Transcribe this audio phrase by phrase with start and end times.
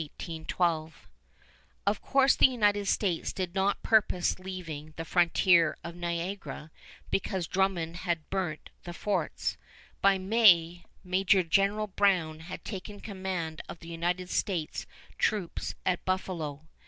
[0.01, 0.93] [Illustration: SIR GORDON DRUMMOND]
[1.85, 6.71] Of course the United States did not purpose leaving the frontier of Niagara
[7.11, 9.57] because Drummond had burnt the forts.
[10.01, 14.87] By May, Major General Brown had taken command of the United States
[15.19, 16.65] troops at Buffalo.